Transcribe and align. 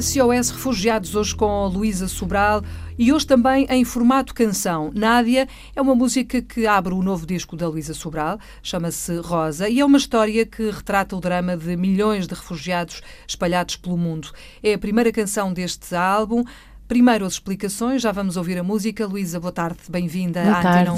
SOS 0.00 0.50
Refugiados, 0.50 1.14
hoje 1.14 1.36
com 1.36 1.68
Luísa 1.68 2.08
Sobral 2.08 2.64
e 2.98 3.12
hoje 3.12 3.26
também 3.26 3.64
em 3.70 3.84
formato 3.84 4.34
canção. 4.34 4.90
Nádia 4.92 5.46
é 5.74 5.80
uma 5.80 5.94
música 5.94 6.42
que 6.42 6.66
abre 6.66 6.92
o 6.92 7.02
novo 7.02 7.24
disco 7.24 7.56
da 7.56 7.68
Luísa 7.68 7.94
Sobral, 7.94 8.38
chama-se 8.60 9.16
Rosa, 9.18 9.68
e 9.68 9.78
é 9.78 9.84
uma 9.84 9.98
história 9.98 10.44
que 10.44 10.68
retrata 10.68 11.14
o 11.14 11.20
drama 11.20 11.56
de 11.56 11.76
milhões 11.76 12.26
de 12.26 12.34
refugiados 12.34 13.02
espalhados 13.26 13.76
pelo 13.76 13.96
mundo. 13.96 14.32
É 14.62 14.74
a 14.74 14.78
primeira 14.78 15.12
canção 15.12 15.52
deste 15.52 15.94
álbum. 15.94 16.42
Primeiro 16.94 17.26
as 17.26 17.32
explicações, 17.32 18.00
já 18.00 18.12
vamos 18.12 18.36
ouvir 18.36 18.56
a 18.56 18.62
música. 18.62 19.04
Luísa, 19.04 19.40
boa 19.40 19.50
tarde, 19.50 19.80
bem-vinda 19.88 20.40
à 20.42 20.62
tarde. 20.62 20.90
Antena 20.90 20.92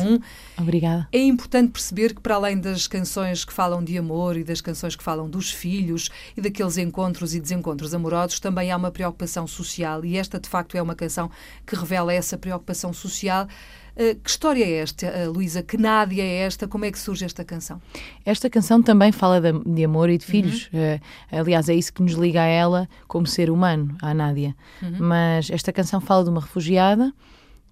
1. 0.59 0.63
Obrigada. 0.63 1.09
É 1.11 1.21
importante 1.21 1.71
perceber 1.71 2.15
que, 2.15 2.21
para 2.21 2.35
além 2.35 2.61
das 2.61 2.87
canções 2.87 3.47
que 3.47 3.53
falam 3.53 3.83
de 3.83 3.97
amor 3.97 4.37
e 4.37 4.45
das 4.45 4.61
canções 4.61 4.95
que 4.95 5.03
falam 5.03 5.27
dos 5.27 5.51
filhos 5.51 6.11
e 6.37 6.43
daqueles 6.43 6.77
encontros 6.77 7.35
e 7.35 7.41
desencontros 7.41 7.95
amorosos, 7.95 8.39
também 8.39 8.71
há 8.71 8.77
uma 8.77 8.91
preocupação 8.91 9.47
social 9.47 10.05
e 10.05 10.19
esta, 10.19 10.39
de 10.39 10.51
facto, 10.51 10.77
é 10.77 10.83
uma 10.83 10.95
canção 10.95 11.31
que 11.67 11.75
revela 11.75 12.13
essa 12.13 12.37
preocupação 12.37 12.93
social. 12.93 13.49
Uh, 13.97 14.15
que 14.23 14.29
história 14.29 14.63
é 14.63 14.73
esta, 14.75 15.07
uh, 15.07 15.33
Luísa? 15.33 15.63
Que 15.63 15.79
Nádia 15.79 16.23
é 16.23 16.41
esta? 16.41 16.69
Como 16.69 16.85
é 16.85 16.93
que 16.93 16.99
surge 16.99 17.25
esta 17.25 17.45
canção? 17.45 17.81
Esta 18.27 18.51
canção 18.51 18.83
também 18.83 19.11
fala 19.11 19.41
de, 19.41 19.59
de 19.65 19.85
amor 19.85 20.11
e 20.11 20.19
de 20.19 20.27
filhos. 20.27 20.69
Uhum. 20.73 20.97
Uh, 21.39 21.41
aliás, 21.41 21.69
é 21.69 21.75
isso 21.75 21.93
que 21.93 22.03
nos 22.03 22.13
liga 22.13 22.43
a 22.43 22.47
ela 22.47 22.89
como 23.09 23.27
ser 23.27 23.51
humano, 23.51 23.97
à 24.03 24.13
Nádia. 24.13 24.55
Uhum. 24.83 24.97
Mas 24.99 25.51
esta 25.51 25.73
canção 25.73 26.01
fala 26.01 26.25
de 26.25 26.31
uma 26.31 26.43
refugiada 26.43 27.11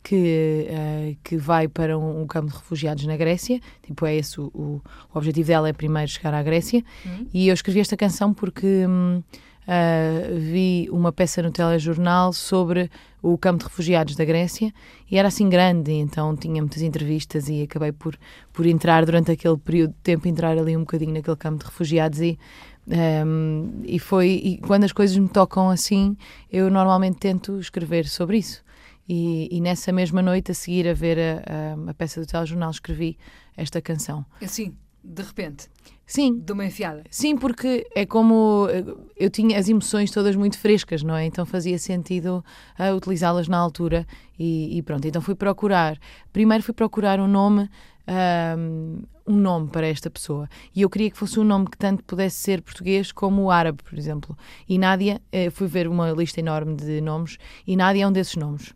que, 0.04 0.68
uh, 0.70 1.16
que 1.24 1.36
vai 1.36 1.66
para 1.66 1.98
um, 1.98 2.22
um, 2.22 2.26
campo 2.26 2.50
de 2.50 2.56
refugiados 2.56 3.04
na 3.06 3.16
Grécia. 3.16 3.58
Tipo, 3.82 4.06
é 4.06 4.14
esse 4.14 4.40
o, 4.40 4.44
o, 4.54 4.82
o 5.12 5.18
objetivo 5.18 5.48
dela 5.48 5.68
é 5.68 5.72
primeiro 5.72 6.10
chegar 6.10 6.32
à 6.32 6.42
Grécia. 6.42 6.84
Uhum. 7.04 7.26
E 7.32 7.48
eu 7.48 7.54
escrevi 7.54 7.80
esta 7.80 7.96
canção 7.96 8.32
porque 8.32 8.86
hum, 8.86 9.22
uh, 9.66 10.38
vi 10.38 10.88
uma 10.90 11.12
peça 11.12 11.42
no 11.42 11.50
telejornal 11.50 12.32
sobre 12.32 12.90
o 13.22 13.36
campo 13.38 13.58
de 13.58 13.64
refugiados 13.64 14.16
da 14.16 14.24
Grécia 14.24 14.72
e 15.10 15.16
era 15.16 15.28
assim 15.28 15.48
grande, 15.48 15.92
então 15.92 16.36
tinha 16.36 16.60
muitas 16.60 16.82
entrevistas 16.82 17.48
e 17.48 17.62
acabei 17.62 17.92
por, 17.92 18.16
por 18.52 18.66
entrar 18.66 19.04
durante 19.04 19.30
aquele 19.30 19.56
período 19.56 19.90
de 19.92 19.98
tempo, 20.02 20.28
entrar 20.28 20.56
ali 20.58 20.76
um 20.76 20.80
bocadinho 20.80 21.12
naquele 21.12 21.36
campo 21.36 21.58
de 21.58 21.64
refugiados 21.64 22.20
e 22.20 22.38
um, 22.86 22.92
ehm, 22.92 23.82
e 23.84 23.98
foi 23.98 24.28
e 24.28 24.58
quando 24.58 24.84
as 24.84 24.92
coisas 24.92 25.16
me 25.16 25.28
tocam 25.28 25.70
assim 25.70 26.14
eu 26.52 26.70
normalmente 26.70 27.18
tento 27.18 27.58
escrever 27.58 28.06
sobre 28.06 28.38
isso. 28.38 28.62
E, 29.06 29.48
e 29.50 29.60
nessa 29.60 29.92
mesma 29.92 30.22
noite 30.22 30.50
a 30.50 30.54
seguir 30.54 30.88
a 30.88 30.94
ver 30.94 31.18
a, 31.18 31.86
a, 31.86 31.90
a 31.90 31.94
peça 31.94 32.20
do 32.20 32.26
telejornal 32.26 32.70
escrevi 32.70 33.18
esta 33.56 33.80
canção. 33.80 34.24
Assim 34.42 34.74
de 35.04 35.22
repente 35.22 35.68
Sim. 36.06 36.38
De 36.38 36.52
uma 36.52 36.66
enfiada. 36.66 37.02
Sim, 37.10 37.36
porque 37.36 37.86
é 37.94 38.04
como 38.04 38.68
eu 39.16 39.30
tinha 39.30 39.58
as 39.58 39.68
emoções 39.68 40.10
todas 40.10 40.36
muito 40.36 40.58
frescas, 40.58 41.02
não 41.02 41.16
é? 41.16 41.24
Então 41.24 41.46
fazia 41.46 41.78
sentido 41.78 42.44
uh, 42.78 42.94
utilizá-las 42.94 43.48
na 43.48 43.56
altura 43.56 44.06
e, 44.38 44.76
e, 44.76 44.82
pronto. 44.82 45.06
Então 45.06 45.22
fui 45.22 45.34
procurar. 45.34 45.98
Primeiro 46.32 46.62
fui 46.62 46.74
procurar 46.74 47.18
um 47.20 47.26
nome. 47.26 47.68
Um, 48.06 49.02
um 49.26 49.36
nome 49.36 49.70
para 49.70 49.86
esta 49.86 50.10
pessoa 50.10 50.46
e 50.76 50.82
eu 50.82 50.90
queria 50.90 51.10
que 51.10 51.16
fosse 51.16 51.40
um 51.40 51.44
nome 51.44 51.64
que 51.70 51.78
tanto 51.78 52.04
pudesse 52.04 52.36
ser 52.36 52.60
português 52.60 53.10
como 53.10 53.50
árabe, 53.50 53.82
por 53.82 53.98
exemplo. 53.98 54.36
E 54.68 54.76
Nádia, 54.76 55.22
eh, 55.32 55.48
fui 55.48 55.66
ver 55.66 55.88
uma 55.88 56.10
lista 56.10 56.40
enorme 56.40 56.74
de 56.76 57.00
nomes 57.00 57.38
e 57.66 57.74
Nádia 57.74 58.04
é 58.04 58.06
um 58.06 58.12
desses 58.12 58.36
nomes. 58.36 58.74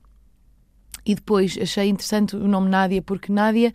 E 1.05 1.15
depois 1.15 1.59
achei 1.61 1.91
interessante 1.91 2.35
o 2.35 2.49
nome 2.49 2.71
Nádia 2.71 3.03
porque 3.03 3.31
Nádia 3.31 3.75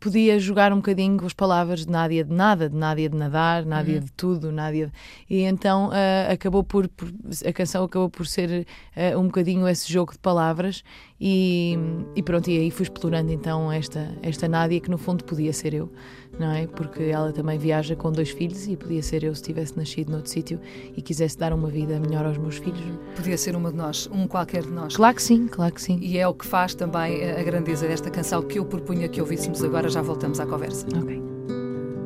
podia 0.00 0.38
jogar 0.38 0.72
um 0.72 0.76
bocadinho 0.76 1.16
com 1.18 1.26
as 1.26 1.32
palavras 1.32 1.84
de 1.84 1.90
Nádia 1.90 2.24
de 2.24 2.32
nada, 2.32 2.68
de 2.68 2.76
Nádia 2.76 3.08
de 3.08 3.16
nadar, 3.16 3.64
Nádia 3.64 3.96
uhum. 3.96 4.04
de 4.04 4.12
tudo, 4.12 4.52
Nádia 4.52 4.86
de... 4.86 4.92
E 5.28 5.42
então 5.42 5.88
uh, 5.88 6.32
acabou 6.32 6.62
por, 6.62 6.88
por, 6.88 7.08
a 7.44 7.52
canção 7.52 7.84
acabou 7.84 8.08
por 8.08 8.26
ser 8.26 8.66
uh, 8.96 9.18
um 9.18 9.24
bocadinho 9.24 9.66
esse 9.68 9.92
jogo 9.92 10.12
de 10.12 10.18
palavras 10.18 10.82
e, 11.20 11.76
e 12.14 12.22
pronto, 12.22 12.48
e 12.48 12.58
aí 12.58 12.70
fui 12.70 12.84
explorando 12.84 13.32
então 13.32 13.72
esta, 13.72 14.14
esta 14.22 14.46
Nádia 14.46 14.80
que 14.80 14.90
no 14.90 14.98
fundo 14.98 15.24
podia 15.24 15.52
ser 15.52 15.74
eu, 15.74 15.92
não 16.38 16.52
é? 16.52 16.66
Porque 16.66 17.02
ela 17.02 17.32
também 17.32 17.58
viaja 17.58 17.96
com 17.96 18.12
dois 18.12 18.30
filhos 18.30 18.68
e 18.68 18.76
podia 18.76 19.02
ser 19.02 19.24
eu 19.24 19.34
se 19.34 19.42
tivesse 19.42 19.76
nascido 19.76 20.12
noutro 20.12 20.30
sítio 20.30 20.60
e 20.96 21.02
quisesse 21.02 21.36
dar 21.36 21.52
uma 21.52 21.68
vida 21.68 21.98
melhor 21.98 22.24
aos 22.24 22.38
meus 22.38 22.58
filhos. 22.58 22.80
Podia 23.16 23.36
ser 23.36 23.56
uma 23.56 23.72
de 23.72 23.76
nós, 23.76 24.08
um 24.12 24.28
qualquer 24.28 24.62
de 24.62 24.70
nós. 24.70 24.94
Claro 24.94 25.16
que 25.16 25.22
sim, 25.22 25.48
claro 25.48 25.74
que 25.74 25.82
sim. 25.82 25.98
E 26.00 26.18
é 26.18 26.28
o 26.28 26.34
que 26.34 26.46
faz 26.46 26.74
também 26.74 27.28
a 27.28 27.42
grandeza 27.42 27.88
desta 27.88 28.10
canção 28.10 28.40
que 28.42 28.60
eu 28.60 28.64
propunha 28.64 29.08
que 29.08 29.20
ouvíssemos 29.20 29.64
agora, 29.64 29.87
já 29.90 30.02
voltamos 30.02 30.40
à 30.40 30.46
conversa. 30.46 30.86
Ok. 30.96 31.22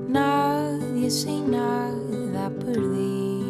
Nádia 0.09 1.11
sem 1.11 1.47
nada 1.47 2.47
a 2.47 2.51
perder, 2.51 3.45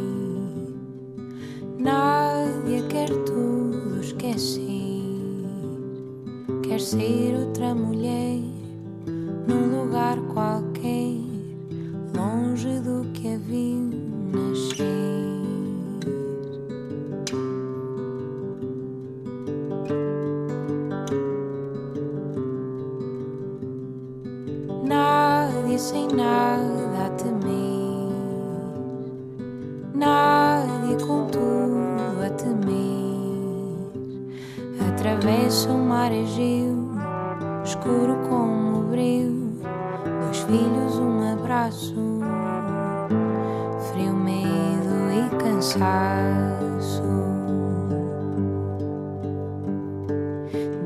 Nádia 1.78 2.82
quer 2.88 3.08
tudo 3.24 4.00
esquecer 4.00 4.72
quer 6.72 6.80
ser 6.80 7.34
outra 7.38 7.74
mulher 7.74 8.01
escuro 37.82 38.16
como 38.28 38.78
o 38.78 38.82
breu, 38.84 39.32
dois 40.20 40.38
filhos, 40.42 40.98
um 41.00 41.32
abraço, 41.32 41.96
frio, 43.90 44.14
medo 44.14 45.10
e 45.10 45.28
cansaço. 45.42 47.02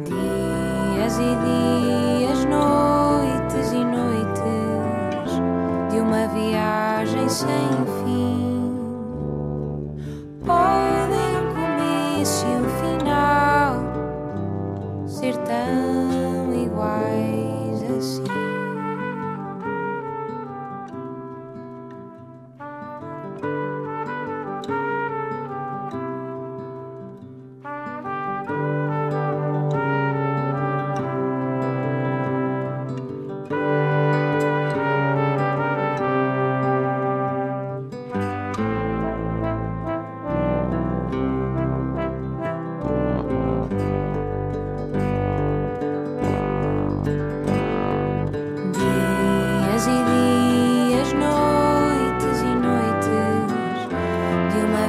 Dias 0.05 1.19
e 1.19 1.37
dias, 1.45 2.45
noites 2.47 3.73
e 3.73 3.85
noites 3.85 5.33
de 5.91 6.01
uma 6.01 6.27
viagem 6.29 7.29
sem 7.29 7.47
fim. 8.05 8.73
Podem 10.47 10.97
wise 16.77 17.83
as 17.83 18.19
you. 18.19 18.46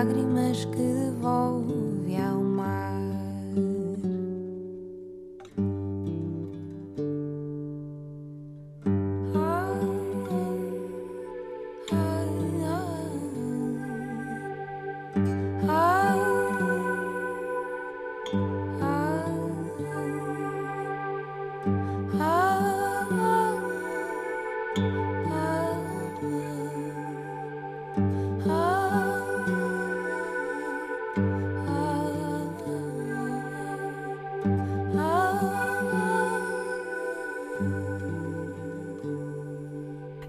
lágrimas 0.00 0.64
que 0.66 0.76
devolve 0.76 2.16
ao 2.16 2.39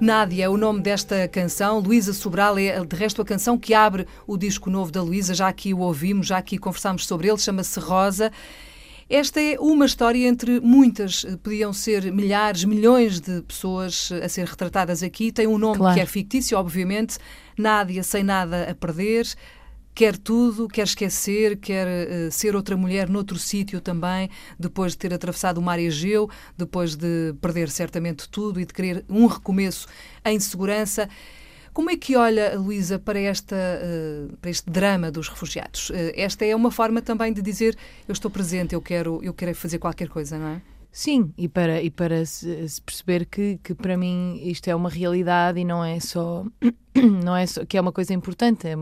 Nádia 0.01 0.45
é 0.45 0.49
o 0.49 0.57
nome 0.57 0.81
desta 0.81 1.27
canção. 1.27 1.77
Luísa 1.77 2.11
Sobral 2.11 2.57
é, 2.57 2.83
de 2.83 2.95
resto, 2.95 3.21
a 3.21 3.25
canção 3.25 3.55
que 3.55 3.71
abre 3.71 4.07
o 4.25 4.35
disco 4.35 4.67
novo 4.67 4.91
da 4.91 4.99
Luísa. 4.99 5.35
Já 5.35 5.47
aqui 5.47 5.75
o 5.75 5.77
ouvimos, 5.77 6.25
já 6.25 6.39
aqui 6.39 6.57
conversámos 6.57 7.05
sobre 7.05 7.27
ele. 7.27 7.37
Chama-se 7.37 7.79
Rosa. 7.79 8.31
Esta 9.07 9.39
é 9.39 9.59
uma 9.59 9.85
história 9.85 10.27
entre 10.27 10.59
muitas, 10.59 11.23
podiam 11.43 11.71
ser 11.71 12.11
milhares, 12.11 12.63
milhões 12.63 13.19
de 13.19 13.43
pessoas 13.43 14.09
a 14.23 14.27
ser 14.27 14.47
retratadas 14.47 15.03
aqui. 15.03 15.31
Tem 15.31 15.45
um 15.45 15.59
nome 15.59 15.77
Claro. 15.77 15.93
que 15.93 15.99
é 16.01 16.05
fictício, 16.07 16.57
obviamente. 16.57 17.19
Nádia 17.55 18.01
sem 18.01 18.23
nada 18.23 18.71
a 18.71 18.73
perder. 18.73 19.27
Quer 19.93 20.17
tudo, 20.17 20.67
quer 20.67 20.83
esquecer, 20.83 21.57
quer 21.57 21.87
eh, 21.87 22.29
ser 22.31 22.55
outra 22.55 22.77
mulher 22.77 23.09
noutro 23.09 23.37
sítio 23.37 23.81
também, 23.81 24.29
depois 24.57 24.93
de 24.93 24.99
ter 24.99 25.13
atravessado 25.13 25.57
o 25.57 25.61
mar 25.61 25.79
Egeu, 25.79 26.29
depois 26.57 26.95
de 26.95 27.33
perder 27.41 27.69
certamente 27.69 28.29
tudo 28.29 28.59
e 28.59 28.65
de 28.65 28.73
querer 28.73 29.03
um 29.09 29.25
recomeço 29.25 29.87
em 30.23 30.39
segurança. 30.39 31.09
Como 31.73 31.89
é 31.89 31.95
que 31.95 32.15
olha, 32.17 32.57
Luísa, 32.57 32.99
para, 32.99 33.19
esta, 33.19 33.55
eh, 33.55 34.27
para 34.41 34.49
este 34.49 34.69
drama 34.69 35.09
dos 35.09 35.29
refugiados? 35.29 35.91
Eh, 35.93 36.13
esta 36.21 36.45
é 36.45 36.55
uma 36.55 36.71
forma 36.71 37.01
também 37.01 37.31
de 37.31 37.41
dizer 37.41 37.77
eu 38.07 38.13
estou 38.13 38.31
presente, 38.31 38.73
eu 38.73 38.81
quero, 38.81 39.21
eu 39.23 39.33
quero 39.33 39.55
fazer 39.55 39.77
qualquer 39.77 40.09
coisa, 40.09 40.37
não 40.37 40.47
é? 40.47 40.61
Sim, 40.91 41.33
e 41.37 41.47
para, 41.47 41.81
e 41.81 41.89
para 41.89 42.25
se, 42.25 42.67
se 42.67 42.81
perceber 42.81 43.25
que, 43.25 43.57
que 43.63 43.73
para 43.73 43.95
mim 43.95 44.39
isto 44.43 44.67
é 44.67 44.75
uma 44.75 44.89
realidade 44.89 45.59
e 45.59 45.63
não 45.63 45.83
é 45.83 45.99
só, 46.01 46.43
não 47.23 47.35
é 47.35 47.45
só 47.47 47.63
que 47.65 47.77
é 47.77 47.81
uma 47.81 47.93
coisa 47.93 48.13
importante, 48.13 48.67
é, 48.67 48.75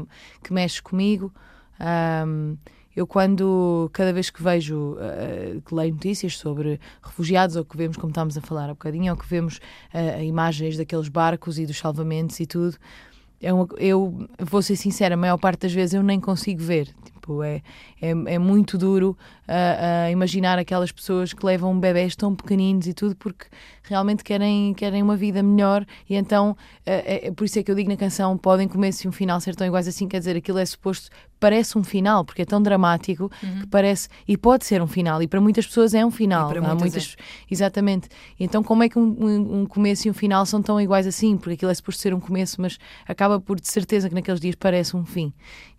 que 0.43 0.51
mexe 0.51 0.81
comigo. 0.81 1.31
Ahm, 1.79 2.55
eu 2.95 3.05
quando, 3.05 3.89
cada 3.93 4.11
vez 4.11 4.29
que 4.31 4.41
vejo, 4.41 4.97
ah, 4.99 5.61
que 5.63 5.73
leio 5.75 5.93
notícias 5.93 6.35
sobre 6.37 6.79
refugiados, 7.01 7.55
ou 7.55 7.63
que 7.63 7.77
vemos, 7.77 7.95
como 7.95 8.09
estávamos 8.09 8.37
a 8.37 8.41
falar 8.41 8.65
há 8.65 8.73
bocadinho, 8.73 9.13
ou 9.13 9.17
que 9.17 9.27
vemos 9.27 9.59
ah, 9.93 10.21
imagens 10.23 10.77
daqueles 10.77 11.07
barcos 11.09 11.59
e 11.59 11.65
dos 11.67 11.77
salvamentos 11.77 12.39
e 12.39 12.47
tudo, 12.47 12.75
é 13.39 13.53
uma- 13.53 13.67
eu 13.77 14.27
vou 14.39 14.61
ser 14.63 14.75
sincera, 14.75 15.13
a 15.13 15.17
maior 15.17 15.37
parte 15.37 15.61
das 15.61 15.73
vezes 15.73 15.93
eu 15.93 16.01
nem 16.03 16.19
consigo 16.19 16.61
ver. 16.61 16.87
Tipo, 17.05 17.18
é, 17.43 17.61
é, 18.01 18.09
é 18.09 18.39
muito 18.39 18.77
duro 18.77 19.17
ah, 19.47 20.05
ah, 20.05 20.11
imaginar 20.11 20.57
aquelas 20.59 20.91
pessoas 20.91 21.33
que 21.33 21.45
levam 21.45 21.79
bebés 21.79 22.15
tão 22.15 22.35
pequeninos 22.35 22.87
e 22.87 22.93
tudo 22.93 23.15
porque 23.15 23.45
realmente 23.83 24.23
querem, 24.23 24.73
querem 24.73 25.01
uma 25.01 25.15
vida 25.15 25.41
melhor 25.41 25.85
e 26.09 26.15
então 26.15 26.55
ah, 26.85 26.91
é, 26.91 27.27
é 27.27 27.31
por 27.31 27.45
isso 27.45 27.57
é 27.59 27.63
que 27.63 27.71
eu 27.71 27.75
digo 27.75 27.89
na 27.89 27.97
canção 27.97 28.37
podem 28.37 28.67
começo 28.67 29.05
e 29.05 29.07
um 29.07 29.11
final 29.11 29.39
ser 29.39 29.55
tão 29.55 29.65
iguais 29.65 29.87
assim, 29.87 30.07
quer 30.07 30.19
dizer, 30.19 30.35
aquilo 30.35 30.57
é 30.57 30.65
suposto 30.65 31.09
parece 31.39 31.77
um 31.77 31.83
final, 31.85 32.25
porque 32.25 32.41
é 32.41 32.45
tão 32.45 32.61
dramático 32.61 33.29
que 33.61 33.67
parece, 33.67 34.09
e 34.27 34.35
pode 34.35 34.65
ser 34.65 34.81
um 34.81 34.87
final, 34.87 35.23
e 35.23 35.27
para 35.27 35.39
muitas 35.39 35.65
pessoas 35.65 35.93
é 35.93 36.05
um 36.05 36.11
final. 36.11 36.49
Para 36.49 36.59
Há 36.59 36.75
muitas 36.75 36.81
muitas, 36.91 37.15
Exatamente. 37.49 38.09
Então, 38.37 38.61
como 38.61 38.83
é 38.83 38.89
que 38.89 38.99
um, 38.99 39.03
um- 39.17 39.61
um 39.61 39.65
começo 39.65 40.05
e 40.07 40.11
um 40.11 40.13
final 40.13 40.45
são 40.45 40.61
tão 40.61 40.81
iguais 40.81 41.07
assim? 41.07 41.37
Porque 41.37 41.53
aquilo 41.53 41.71
é 41.71 41.73
suposto 41.73 42.01
ser 42.01 42.13
um 42.13 42.19
começo, 42.19 42.61
mas 42.61 42.77
acaba 43.07 43.39
por 43.39 43.57
de 43.57 43.69
certeza 43.69 44.09
que 44.09 44.15
naqueles 44.15 44.41
dias 44.41 44.55
parece 44.55 44.97
um 44.97 45.05
fim. 45.05 45.31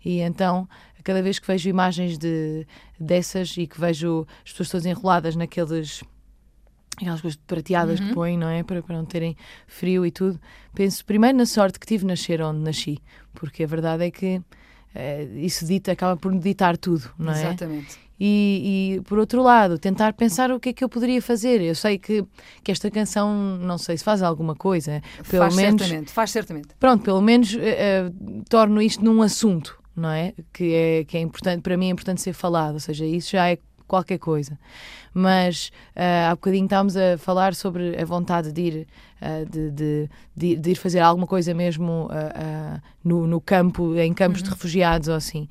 E 0.03 0.19
então, 0.21 0.67
cada 1.03 1.21
vez 1.21 1.39
que 1.39 1.47
vejo 1.47 1.69
imagens 1.69 2.17
de, 2.17 2.65
dessas 2.99 3.55
e 3.57 3.67
que 3.67 3.79
vejo 3.79 4.25
as 4.45 4.51
pessoas 4.51 4.69
todas 4.69 4.85
enroladas 4.85 5.35
naqueles. 5.35 6.03
Aquelas 6.97 7.21
coisas 7.21 7.39
prateadas 7.47 7.99
que 7.99 8.13
põem, 8.13 8.37
não 8.37 8.47
é? 8.49 8.61
Para, 8.63 8.83
para 8.83 8.95
não 8.95 9.05
terem 9.05 9.35
frio 9.65 10.05
e 10.05 10.11
tudo. 10.11 10.39
Penso 10.75 11.03
primeiro 11.03 11.37
na 11.37 11.45
sorte 11.45 11.79
que 11.79 11.87
tive 11.87 12.01
de 12.01 12.07
nascer 12.07 12.41
onde 12.41 12.59
nasci, 12.59 12.99
porque 13.33 13.63
a 13.63 13.67
verdade 13.67 14.05
é 14.05 14.11
que 14.11 14.41
eh, 14.93 15.27
isso 15.35 15.65
dita, 15.65 15.93
acaba 15.93 16.17
por 16.17 16.37
ditar 16.37 16.77
tudo, 16.77 17.09
não 17.17 17.31
é? 17.31 17.41
Exatamente. 17.41 17.97
E, 18.23 18.97
e, 18.97 19.01
por 19.01 19.17
outro 19.17 19.41
lado, 19.41 19.79
tentar 19.79 20.13
pensar 20.13 20.51
o 20.51 20.59
que 20.59 20.69
é 20.69 20.73
que 20.73 20.83
eu 20.83 20.89
poderia 20.89 21.19
fazer. 21.23 21.59
Eu 21.59 21.73
sei 21.73 21.97
que, 21.97 22.23
que 22.63 22.71
esta 22.71 22.91
canção, 22.91 23.57
não 23.57 23.79
sei 23.79 23.97
se 23.97 24.03
faz 24.03 24.21
alguma 24.21 24.53
coisa, 24.53 25.01
pelo 25.27 25.45
faz 25.45 25.55
menos, 25.55 25.81
certamente, 25.81 26.11
faz 26.11 26.29
certamente. 26.29 26.67
pronto, 26.79 27.03
pelo 27.03 27.19
menos 27.19 27.55
eh, 27.55 27.59
eh, 27.59 28.11
torno 28.47 28.79
isto 28.79 29.03
num 29.03 29.23
assunto, 29.23 29.80
não 29.95 30.09
é? 30.09 30.33
Que 30.53 30.73
é 30.73 31.03
que 31.03 31.17
é 31.17 31.19
importante 31.21 31.61
para 31.61 31.77
mim 31.77 31.87
é 31.87 31.91
importante 31.91 32.21
ser 32.21 32.33
falado, 32.33 32.75
ou 32.75 32.79
seja, 32.79 33.05
isso 33.05 33.31
já 33.31 33.49
é 33.49 33.57
qualquer 33.87 34.19
coisa. 34.19 34.57
Mas 35.13 35.69
eh, 35.93 36.25
há 36.25 36.31
bocadinho 36.31 36.63
estávamos 36.63 36.95
a 36.95 37.17
falar 37.17 37.53
sobre 37.53 38.01
a 38.01 38.05
vontade 38.05 38.53
de 38.53 38.61
ir, 38.61 38.87
eh, 39.19 39.45
de, 39.45 39.69
de, 39.71 40.09
de 40.35 40.55
de 40.55 40.71
ir 40.71 40.75
fazer 40.75 40.99
alguma 40.99 41.27
coisa 41.27 41.53
mesmo 41.53 42.09
eh, 42.11 42.79
no, 43.03 43.27
no 43.27 43.41
campo, 43.41 43.93
em 43.97 44.13
campos 44.13 44.41
de 44.41 44.49
refugiados 44.49 45.09
ou 45.09 45.15
assim. 45.15 45.49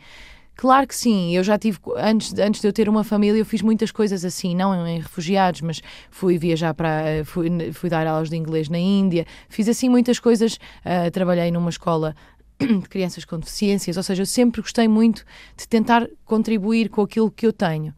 Claro 0.57 0.87
que 0.87 0.95
sim, 0.95 1.35
eu 1.35 1.43
já 1.43 1.59
tive, 1.59 1.79
antes, 1.97 2.35
antes 2.39 2.61
de 2.61 2.69
eu 2.69 2.73
ter 2.73 2.87
uma 2.87 3.03
família, 3.03 3.39
eu 3.39 3.47
fiz 3.47 3.63
muitas 3.63 3.91
coisas 3.91 4.27
assim, 4.27 4.55
não 4.55 4.87
em 4.87 4.99
refugiados, 5.01 5.63
mas 5.63 5.81
fui 6.11 6.37
viajar 6.37 6.75
para, 6.75 7.25
fui, 7.25 7.49
fui 7.73 7.89
dar 7.89 8.07
aulas 8.07 8.29
de 8.29 8.37
inglês 8.37 8.69
na 8.69 8.79
Índia, 8.79 9.27
fiz 9.49 9.71
assim 9.71 9.89
muitas 9.89 10.19
coisas, 10.21 10.59
ah, 10.85 11.11
trabalhei 11.11 11.51
numa 11.51 11.71
escola 11.71 12.15
crianças 12.89 13.25
com 13.25 13.39
deficiências, 13.39 13.97
ou 13.97 14.03
seja, 14.03 14.23
eu 14.23 14.27
sempre 14.27 14.61
gostei 14.61 14.87
muito 14.89 15.25
de 15.57 15.67
tentar 15.69 16.09
contribuir 16.25 16.89
com 16.89 17.03
aquilo 17.03 17.31
que 17.31 17.47
eu 17.47 17.53
tenho. 17.53 17.95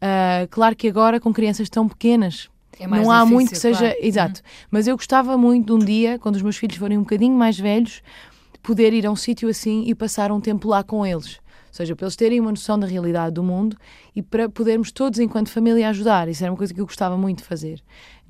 Ah, 0.00 0.46
claro 0.50 0.74
que 0.74 0.88
agora 0.88 1.20
com 1.20 1.32
crianças 1.32 1.68
tão 1.68 1.88
pequenas, 1.88 2.48
É 2.78 2.86
não 2.86 3.10
há 3.10 3.18
difícil, 3.18 3.34
muito 3.34 3.50
que 3.50 3.58
seja. 3.58 3.78
claro. 3.78 3.96
Exato. 4.00 4.42
Mas 4.70 4.86
eu 4.86 4.96
gostava 4.96 5.36
muito 5.36 5.66
de 5.66 5.72
um 5.72 5.78
dia, 5.78 6.18
quando 6.18 6.36
os 6.36 6.42
meus 6.42 6.56
filhos 6.56 6.76
forem 6.76 6.96
um 6.96 7.02
bocadinho 7.02 7.36
mais 7.36 7.58
velhos, 7.58 8.02
poder 8.62 8.92
ir 8.92 9.06
a 9.06 9.10
um 9.10 9.16
sítio 9.16 9.48
assim 9.48 9.84
e 9.86 9.94
passar 9.94 10.32
um 10.32 10.40
tempo 10.40 10.68
lá 10.68 10.82
com 10.82 11.04
eles. 11.06 11.38
Ou 11.68 11.74
seja, 11.74 11.94
para 11.94 12.06
eles 12.06 12.16
terem 12.16 12.40
uma 12.40 12.50
noção 12.50 12.78
da 12.78 12.86
realidade 12.86 13.34
do 13.34 13.44
mundo 13.44 13.76
e 14.16 14.20
para 14.22 14.48
podermos 14.48 14.90
todos, 14.90 15.20
enquanto 15.20 15.50
família, 15.50 15.88
ajudar. 15.90 16.28
Isso 16.28 16.42
era 16.42 16.50
uma 16.50 16.58
coisa 16.58 16.74
que 16.74 16.80
eu 16.80 16.86
gostava 16.86 17.16
muito 17.16 17.38
de 17.38 17.44
fazer. 17.44 17.80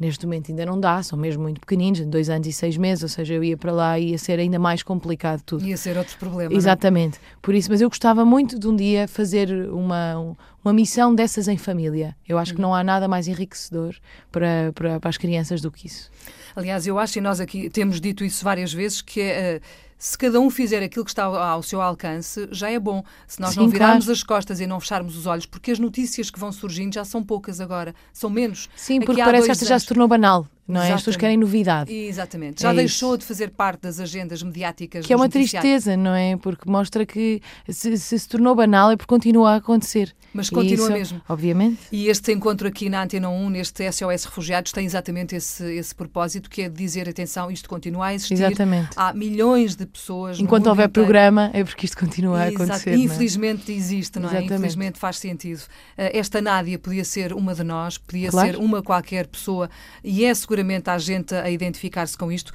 Neste 0.01 0.25
momento 0.25 0.51
ainda 0.51 0.65
não 0.65 0.81
dá, 0.81 1.03
são 1.03 1.19
mesmo 1.19 1.43
muito 1.43 1.61
pequeninos, 1.61 2.01
dois 2.07 2.31
anos 2.31 2.47
e 2.47 2.53
seis 2.53 2.75
meses, 2.79 3.03
ou 3.03 3.09
seja, 3.11 3.35
eu 3.35 3.45
ia 3.45 3.55
para 3.55 3.71
lá 3.71 3.99
e 3.99 4.13
ia 4.13 4.19
ser 4.19 4.39
ainda 4.39 4.59
mais 4.59 4.83
complicado 4.83 5.43
tudo. 5.43 5.63
Ia 5.67 5.77
ser 5.77 5.99
outro 5.99 6.17
problema. 6.17 6.49
não 6.49 6.57
é? 6.57 6.59
Exatamente. 6.59 7.21
Por 7.43 7.55
isso, 7.55 7.71
mas 7.71 7.83
eu 7.83 7.89
gostava 7.91 8.25
muito 8.25 8.59
de 8.59 8.67
um 8.67 8.75
dia 8.75 9.07
fazer 9.07 9.69
uma, 9.71 10.35
uma 10.65 10.73
missão 10.73 11.15
dessas 11.15 11.49
em 11.49 11.59
família. 11.59 12.17
Eu 12.27 12.39
acho 12.39 12.55
que 12.55 12.63
não 12.63 12.75
há 12.75 12.83
nada 12.83 13.07
mais 13.07 13.29
enriquecedor 13.29 13.95
para, 14.33 14.73
para, 14.75 14.99
para 14.99 15.11
as 15.11 15.19
crianças 15.19 15.61
do 15.61 15.71
que 15.71 15.87
isso. 15.87 16.11
Aliás, 16.57 16.87
eu 16.87 16.99
acho, 16.99 17.19
e 17.19 17.21
nós 17.21 17.39
aqui 17.39 17.69
temos 17.69 18.01
dito 18.01 18.25
isso 18.25 18.43
várias 18.43 18.73
vezes, 18.73 19.03
que 19.03 19.21
é, 19.21 19.57
eh, 19.57 19.61
se 20.01 20.17
cada 20.17 20.41
um 20.41 20.49
fizer 20.49 20.83
aquilo 20.83 21.05
que 21.05 21.11
está 21.11 21.25
ao, 21.25 21.63
seu 21.63 21.83
alcance, 21.83 22.49
já 22.51 22.71
é 22.71 22.79
bom. 22.79 23.05
Se 23.27 23.39
nós 23.39 23.53
Sim, 23.53 23.61
não 23.61 23.69
virarmos 23.69 24.07
claro. 24.07 24.13
as 24.17 24.23
costas 24.23 24.59
e 24.59 24.67
não 24.67 24.81
fecharmos 24.81 25.15
os 25.15 25.27
olhos, 25.27 25.45
porque 25.45 25.71
as 25.71 25.79
notícias 25.79 26.31
que 26.31 26.39
vão 26.41 26.51
surgindo 26.51 26.95
já 26.95 27.05
são 27.05 27.23
poucas 27.23 27.61
agora, 27.61 27.95
são 28.11 28.31
menos. 28.31 28.71
Sim, 28.75 28.97
Aqui 28.97 29.05
porque 29.07 29.23
parece 29.23 29.45
que 29.45 29.53
esta 29.53 29.67
já 29.67 29.75
anos. 29.75 29.83
se 29.83 29.89
tornou 29.89 30.09
banal, 30.09 30.47
não 30.71 30.83
é? 30.83 30.91
As 30.93 31.01
pessoas 31.01 31.17
querem 31.17 31.37
novidade. 31.37 31.93
Exatamente. 31.93 32.63
Já 32.63 32.73
É 32.73 32.75
deixou 32.77 33.11
isso. 33.11 33.19
de 33.19 33.25
fazer 33.27 33.51
parte 33.51 33.83
das 33.83 34.01
agendas 34.01 34.43
mediáticas. 34.43 35.07
Que 35.07 35.13
é 35.13 35.17
uma 35.17 35.29
tristeza, 35.29 35.97
não 35.97 36.15
é? 36.15 36.37
Porque 36.37 36.69
mostra 36.71 37.05
que 37.05 37.41
se 37.69 37.97
se, 37.99 38.19
se 38.19 38.29
tornou 38.29 38.55
banal 38.55 38.91
é 38.91 38.97
porque 38.97 39.09
continua 39.09 39.53
a 39.53 39.57
acontecer. 39.57 40.15
Mas 40.33 40.49
continua 40.49 40.87
isso, 40.87 40.93
mesmo. 40.93 41.23
Obviamente. 41.29 41.79
E 41.91 42.07
este 42.07 42.33
encontro 42.33 42.69
aqui 42.69 42.89
na 42.89 43.03
Antena 43.03 43.29
1, 43.29 43.51
neste 43.51 43.91
SOS 43.91 44.25
Refugiados, 44.27 44.71
tem 44.71 44.87
exatamente 44.87 45.35
esse, 45.35 45.65
esse 45.75 45.93
propósito, 45.95 46.49
que 46.49 46.63
é 46.63 46.69
de 46.69 46.77
dizer, 46.77 47.09
atenção, 47.09 47.51
isto 47.51 47.69
continua 47.69 48.07
a 48.07 48.15
existir. 48.15 48.35
Exatamente. 48.35 48.91
Há 48.95 49.13
milhões 49.13 49.75
de 49.75 49.87
pessoas 49.87 50.39
Enquanto 50.39 50.69
houver 50.69 50.89
inteiro. 50.89 51.05
programa, 51.07 51.51
é 51.53 51.65
porque 51.65 51.85
isto 51.85 51.99
continua 51.99 52.39
a 52.43 52.47
Exato. 52.49 52.63
acontecer. 52.63 52.91
não 52.93 52.97
é? 52.97 53.05
Infelizmente 53.05 53.73
existe, 53.73 54.19
não 54.21 54.29
é? 54.29 54.33
Exatamente. 54.33 54.55
Infelizmente 54.55 54.99
faz 55.01 55.19
sentido. 55.19 55.63
Eh, 55.99 56.17
Esta 56.19 56.41
Nádia 56.41 56.79
podia 56.79 57.05
ser 57.05 57.33
uma 57.33 57.53
de 57.55 57.65
nós, 57.65 57.99
podia 57.99 58.31
Claro. 58.31 58.49
ser 58.53 58.57
uma 58.57 58.83
qualquer 58.83 59.27
pessoa 59.27 59.69
e 60.05 60.25
é 60.25 60.33
seguramente 60.33 60.60
a 60.93 60.99
gente 60.99 61.35
a 61.35 61.51
identificar-se 61.51 62.17
com 62.17 62.31
isto. 62.31 62.53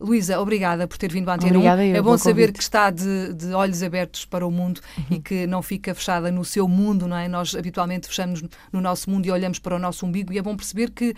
Luísa, 0.00 0.38
obrigada 0.40 0.86
por 0.86 0.96
ter 0.96 1.10
vindo 1.10 1.28
à 1.28 1.34
Antena 1.34 1.54
1. 1.54 1.56
Obrigada 1.56 1.84
eu 1.84 1.96
É 1.96 2.00
bom 2.02 2.16
saber 2.16 2.52
que 2.52 2.62
está 2.62 2.88
de, 2.88 3.34
de 3.34 3.52
olhos 3.52 3.82
abertos 3.82 4.24
para 4.24 4.46
o 4.46 4.50
mundo 4.50 4.80
Uhum. 4.96 5.04
e 5.16 5.18
que 5.20 5.46
não 5.46 5.60
fica 5.60 5.92
fechada 5.94 6.30
no 6.30 6.44
seu 6.44 6.68
mundo, 6.68 7.08
não 7.08 7.16
é? 7.16 7.26
Nós 7.26 7.54
habitualmente 7.56 8.06
fechamos 8.06 8.42
no 8.72 8.80
nosso 8.80 9.10
mundo 9.10 9.26
e 9.26 9.30
olhamos 9.30 9.58
para 9.58 9.74
o 9.74 9.78
nosso 9.78 10.06
umbigo 10.06 10.32
e 10.32 10.38
é 10.38 10.42
bom 10.42 10.56
perceber 10.56 10.90
que 10.90 11.14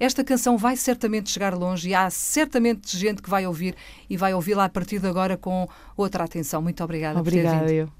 esta 0.00 0.24
canção 0.24 0.56
vai 0.56 0.76
certamente 0.76 1.30
chegar 1.30 1.54
longe 1.54 1.90
e 1.90 1.94
há 1.94 2.08
certamente 2.10 2.96
gente 2.96 3.20
que 3.20 3.28
vai 3.28 3.46
ouvir 3.46 3.76
e 4.08 4.16
vai 4.16 4.32
ouvi-la 4.32 4.64
a 4.64 4.68
partir 4.68 4.98
de 4.98 5.06
agora 5.06 5.36
com 5.36 5.68
outra 5.94 6.24
atenção. 6.24 6.62
Muito 6.62 6.82
obrigada 6.82 7.22
por 7.22 7.30
ter 7.30 7.42
vindo. 7.42 7.48
Obrigada, 7.48 7.72
eu. 7.72 7.92